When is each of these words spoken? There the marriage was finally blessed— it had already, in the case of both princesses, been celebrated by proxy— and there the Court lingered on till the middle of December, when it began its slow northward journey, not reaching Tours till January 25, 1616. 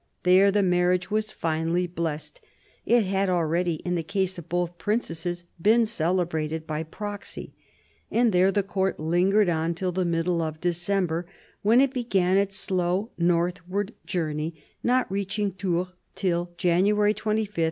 There 0.23 0.49
the 0.49 0.63
marriage 0.63 1.11
was 1.11 1.31
finally 1.31 1.85
blessed— 1.85 2.41
it 2.87 3.01
had 3.05 3.29
already, 3.29 3.75
in 3.85 3.93
the 3.93 4.01
case 4.01 4.39
of 4.39 4.49
both 4.49 4.79
princesses, 4.79 5.43
been 5.61 5.85
celebrated 5.85 6.65
by 6.65 6.81
proxy— 6.81 7.53
and 8.11 8.31
there 8.31 8.51
the 8.51 8.63
Court 8.63 8.99
lingered 8.99 9.47
on 9.47 9.75
till 9.75 9.91
the 9.91 10.03
middle 10.03 10.41
of 10.41 10.59
December, 10.59 11.27
when 11.61 11.79
it 11.79 11.93
began 11.93 12.35
its 12.37 12.57
slow 12.57 13.11
northward 13.19 13.93
journey, 14.07 14.55
not 14.81 15.05
reaching 15.11 15.51
Tours 15.51 15.89
till 16.15 16.49
January 16.57 17.13
25, 17.13 17.27
1616. 17.49 17.59